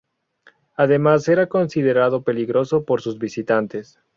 [0.77, 3.99] Además, era considerado peligroso por sus visitantes.